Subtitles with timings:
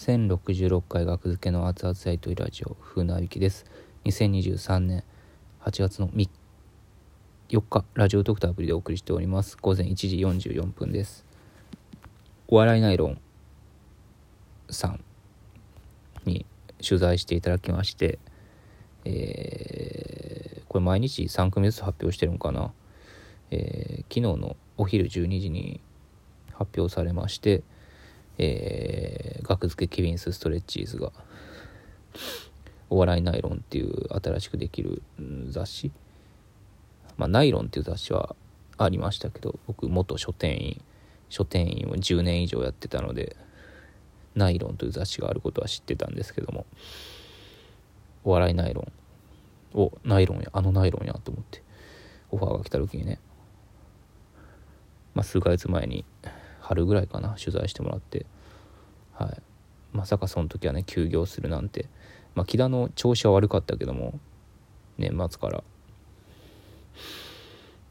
[0.00, 3.66] 1066回学付けの熱々大とラジオ風なびきです。
[4.06, 5.04] 2023年
[5.60, 6.30] 8月の3
[7.50, 9.58] 4日ラジオトークとアプリでお送りしております。
[9.60, 11.26] 午前1時44分です。
[12.48, 13.20] お笑いナイロン
[14.70, 15.04] さん
[16.24, 16.46] に
[16.82, 18.18] 取材していただきまして
[19.04, 22.72] えー、これ毎日3組ずつ発表してるのかな、
[23.50, 25.80] えー、昨日のお昼12時に
[26.54, 27.62] 発表されまして
[28.38, 31.12] えー、学付けケビンス・ストレッチーズが
[32.88, 35.02] お笑いナイロンっていう新しくできる
[35.48, 35.92] 雑誌？
[37.16, 38.34] まあナイロンっていう雑誌は
[38.78, 40.80] ありましたけど僕元書店員
[41.28, 43.36] 書店員を10年以上やってたので
[44.34, 46.66] ナイロンという雑誌があることは知ってたんですけども
[48.24, 48.86] お笑いナイロ
[49.74, 51.62] ンをナイロンやあのナイロンやと思って
[52.30, 53.18] オファーが来た時にね
[55.14, 56.04] まあ数ヶ月前に
[56.70, 58.26] 春ぐらいかな取材してもらって。
[59.14, 59.42] はい。
[59.92, 61.86] まさかその時はね休業するなんて。
[62.36, 64.20] まあ木田の調子は悪かったけども
[64.96, 65.64] 年末から。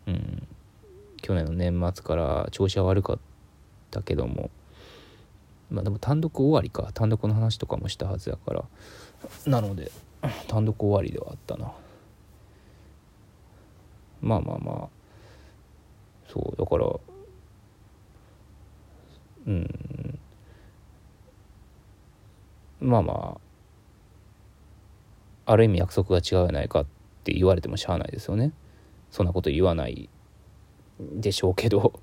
[0.08, 0.48] うん。
[1.22, 3.20] 去年の年末から調子は悪かっ
[3.92, 4.50] たけども。
[5.70, 6.90] まあでも単独終わりか。
[6.94, 8.64] 単独の話とかもしたはずやから。
[9.46, 9.92] なので
[10.48, 11.74] 単独終わりではあったな。
[14.22, 14.90] まあまあまあ。
[16.32, 16.86] そうだから
[22.80, 23.38] まあま
[25.46, 26.86] あある意味約束が違うやないかっ
[27.24, 28.52] て言われてもしゃあないですよね。
[29.12, 30.08] そんなこと言わない
[31.00, 32.00] でしょうけど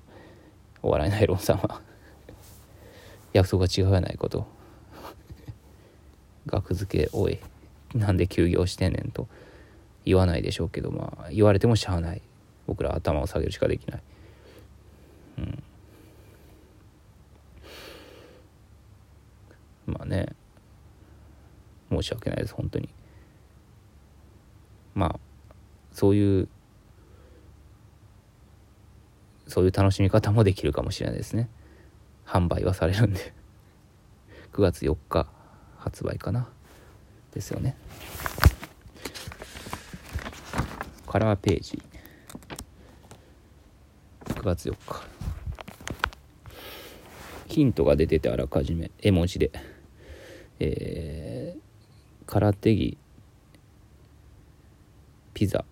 [0.83, 1.81] お笑いナイロンさんは。
[3.33, 4.45] 約束が違うやないかと。
[6.45, 7.39] 額付けおい
[7.93, 9.27] なんで休業してんねんと
[10.05, 12.21] 言わないでしょうけどまあ言われてもしゃあない。
[12.67, 14.01] 僕ら頭を下げるしかできない
[15.39, 15.63] うん
[19.87, 20.35] まあね。
[21.89, 22.89] 申し訳ないです本当に。
[24.93, 25.19] まあ
[25.91, 26.47] そういう
[29.47, 31.49] そういう楽しみ方もできるかもしれないですね。
[32.25, 33.33] 販売はされるんで。
[34.53, 35.27] 9月4日
[35.77, 36.49] 発売かな。
[37.33, 37.75] ですよね。
[41.05, 41.81] カラーページ。
[44.25, 45.07] 9月4日。
[47.47, 49.51] ヒントが出ててあらかじめ絵文字で。
[50.59, 52.97] えー、空手着
[55.33, 55.65] ピザ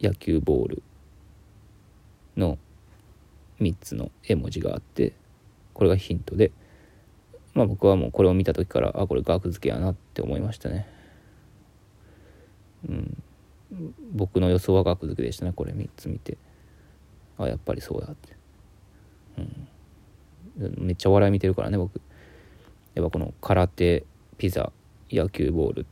[0.00, 0.82] 野球ボール
[2.36, 2.58] の
[3.60, 5.14] 3つの絵文字があって
[5.72, 6.52] これがヒントで
[7.54, 10.88] まあ僕はもうこれを見た時からあこれ額付けやなって思いましたね。
[12.88, 13.22] うん。
[14.12, 16.36] 僕の予想は額付けでしたねこれ3つ見て。
[17.38, 18.36] あやっぱりそうやって。
[20.58, 20.86] うん。
[20.86, 22.00] めっちゃ笑い見てるからね僕。
[22.94, 24.04] やっぱこの空手
[24.38, 24.72] ピザ
[25.10, 25.86] 野球ボール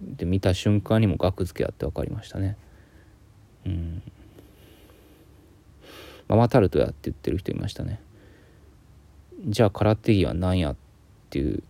[0.00, 2.56] で見た瞬間にも額付けあって分かりましたね。
[3.64, 4.02] うん。
[6.28, 8.00] ママタルトやって言ってる人いましたね。
[9.46, 10.76] じゃあ空手着は何やっ
[11.30, 11.62] ていう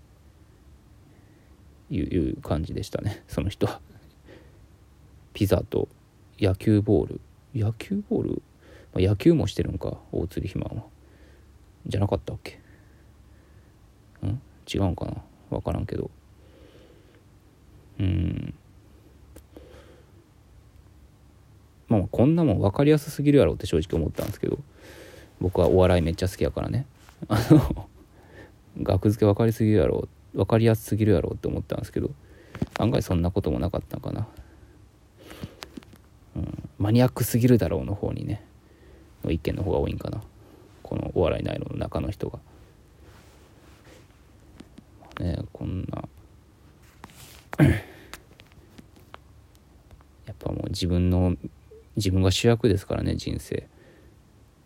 [1.90, 2.00] い
[2.30, 3.22] う感じでしたね。
[3.28, 3.80] その人は。
[5.34, 5.88] ピザと
[6.40, 7.20] 野球ボール。
[7.54, 8.42] 野球ボール、
[8.92, 10.88] まあ、野球もしてるんか大釣り肥満は。
[11.86, 12.60] じゃなかったっけ？
[14.72, 15.14] 違うんかな？
[15.50, 16.10] 分からんけど。
[18.00, 18.54] うん。
[21.88, 24.58] まあこんなもん分かりやすすぎるやろって正直思ったんですけど。
[25.40, 26.86] 僕はお笑いめっちゃ好きやからね。
[27.28, 27.88] あの
[28.82, 30.08] 額付け分かりすぎるやろ。
[30.34, 32.10] 分かりやすすぎるやろって思ったんですけど。
[32.78, 34.26] 案外そんなこともなかったんかな、
[36.36, 38.42] うん、マニアックすぎるだろうの方にね。
[39.24, 40.22] の意見の方が多いんかな。
[40.82, 42.38] このお笑い内容の中の人が。
[45.20, 46.04] ねこんな
[47.58, 47.66] や
[50.32, 51.36] っぱもう自分の
[51.96, 53.68] 自分が主役ですからね人生。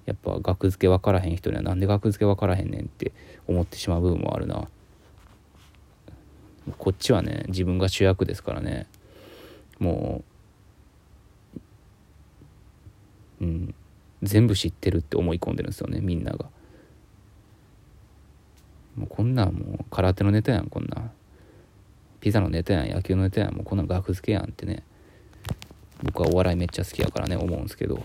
[0.07, 3.13] やっぱ額付け分からへん人にはなんで額付け分からへんねんって
[3.47, 4.69] 思ってしまう部分もあるな。
[6.79, 8.87] こっちはね自分が主役ですからね。
[9.79, 10.25] も
[13.41, 13.75] ううん
[14.23, 16.47] 全部知ってるって思い込んでるんですよねみんなが。
[18.97, 21.11] もうこんなんもう空手のネタやんこんなん。
[22.21, 24.83] ピザのネタやん野球のネタやんもうこんなん額付けやんってね。
[26.03, 28.03] 僕はお笑いめっちゃ好きやからね思うんですけど。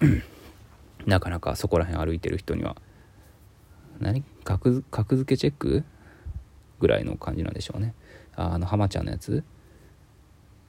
[1.06, 2.76] なかなかそこら辺歩いてる人には
[4.00, 4.22] 何？
[4.44, 5.84] 格格付けチェック
[6.80, 7.94] ぐらいの感じなんでしょうね。
[8.36, 9.44] ああの浜ちゃんのやつ？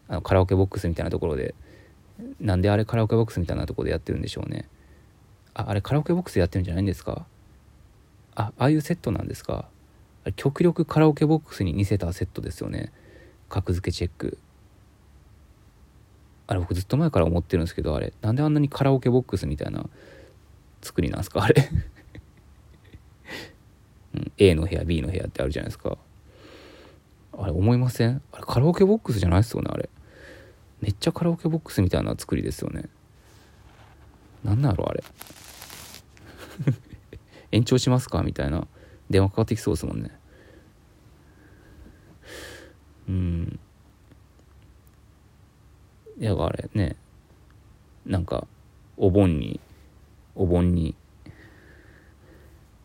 [0.07, 1.55] あのカラオケボックスみたいなところで。
[2.39, 4.69] なんであれカラオケボックスみたいなとこでやってるんでしょうね。
[5.53, 7.25] ああれカラオケボックスやってるんじゃないんですか？
[8.35, 9.65] あああいうセットなんですか？
[10.35, 12.91] 極力カラオケボックスに似せたセットですよね。
[13.47, 14.37] 格付けチェック。
[16.47, 19.87] あれ僕ずっと前から思ってるんですけどあれなんであんなにカラオケボックスみたいな
[20.81, 21.43] 作りなんですか？
[21.43, 21.69] あれ、
[24.15, 25.97] うん、A の部屋 B の部屋ってあるじゃないですか。
[27.37, 28.21] あれ思いません？
[28.31, 29.89] あれカラオケボックスじゃないですよねあれ。
[30.81, 32.89] めっちゃカラオケボックスみたいな作りですよね。
[34.43, 35.03] なんだろあれ。
[37.55, 38.21] 延長しますか？
[38.21, 38.67] みたいな。
[39.09, 40.11] 電話かかってきそうですもんね。
[43.07, 43.59] うん。
[46.19, 46.95] いやあれね。
[48.05, 48.45] なんか
[48.97, 49.59] お盆に
[50.35, 50.95] お盆に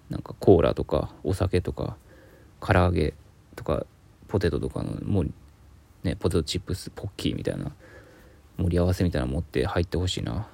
[0.09, 1.97] なんかコーラとかお酒とか
[2.61, 3.15] 唐揚げ
[3.57, 3.87] とか
[4.29, 5.31] ポテトとかのもう
[6.05, 7.73] ねポテトチップスポッキーみたいな
[8.57, 10.49] 盛り合わせみたいなの持って入ってほしいな。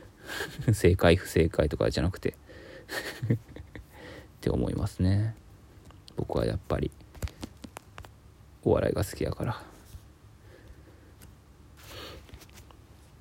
[0.72, 2.34] 正解不正解とかじゃなくて。
[3.32, 3.36] っ
[4.40, 5.34] て思いますね。
[6.16, 6.90] 僕はやっぱり
[8.64, 9.62] お笑いが好きやから。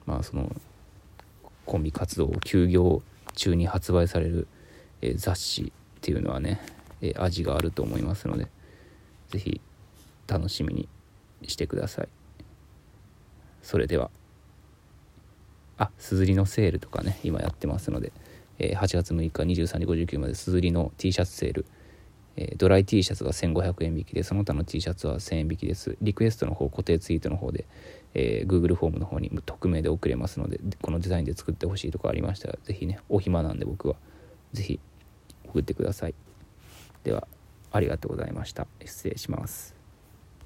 [0.06, 0.56] まあその
[1.66, 3.02] コンビ活動休業
[3.34, 4.48] 中に発売される、
[5.02, 6.62] えー、雑誌っていうのはね、
[7.02, 8.48] えー、味があると思いますので
[9.30, 9.62] 是非
[10.28, 10.88] 楽しみに
[11.48, 12.08] してください。
[13.62, 14.10] それでは。
[15.78, 18.14] あすずりのセールとかね今やってますので、
[18.60, 21.66] えー、8月6日23時59まですずりの T シャツセール。
[22.38, 25.98] えー、ドライ T シャツが1500円引きでその他の T シャツは1000円引きです。
[26.02, 27.66] リクエストの方固定ツイートの方で、
[28.14, 33.96] えー、Google フォームの方に匿名で送れますのでこのデザインで作ってほしいとかありましたら是非ねお暇なんで僕は。
[34.54, 34.80] 是非
[35.48, 36.16] 送ってください。
[37.04, 37.28] では
[37.72, 38.68] ありがとうございました。
[38.84, 39.85] 失礼します。